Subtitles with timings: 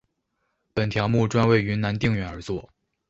[0.73, 2.67] 本条目专为云南定远而作。